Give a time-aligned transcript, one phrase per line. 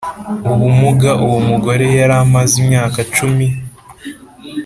[0.51, 3.47] Ubumuga uwo mugore yari amaze imyaka cumi